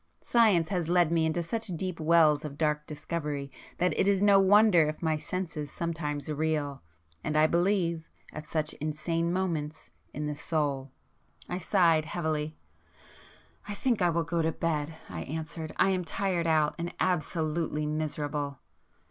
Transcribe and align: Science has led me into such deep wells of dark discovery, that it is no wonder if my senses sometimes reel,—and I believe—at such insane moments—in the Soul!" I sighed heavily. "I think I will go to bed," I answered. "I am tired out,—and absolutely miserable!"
Science 0.23 0.69
has 0.69 0.87
led 0.89 1.11
me 1.11 1.27
into 1.27 1.43
such 1.43 1.67
deep 1.77 1.99
wells 1.99 2.43
of 2.43 2.57
dark 2.57 2.87
discovery, 2.87 3.51
that 3.77 3.95
it 3.95 4.07
is 4.07 4.23
no 4.23 4.39
wonder 4.39 4.87
if 4.87 4.99
my 5.03 5.15
senses 5.15 5.71
sometimes 5.71 6.27
reel,—and 6.27 7.37
I 7.37 7.45
believe—at 7.45 8.47
such 8.49 8.73
insane 8.81 9.31
moments—in 9.31 10.25
the 10.25 10.35
Soul!" 10.35 10.89
I 11.47 11.59
sighed 11.59 12.05
heavily. 12.05 12.57
"I 13.67 13.75
think 13.75 14.01
I 14.01 14.09
will 14.09 14.23
go 14.23 14.41
to 14.41 14.51
bed," 14.51 14.95
I 15.07 15.21
answered. 15.21 15.71
"I 15.77 15.89
am 15.91 16.03
tired 16.03 16.47
out,—and 16.47 16.95
absolutely 16.99 17.85
miserable!" 17.85 18.57